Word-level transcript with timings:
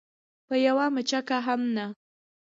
په 0.47 0.55
یوه 0.65 0.85
مچکه 0.93 1.37
هم 1.45 1.61
نه. 1.75 1.85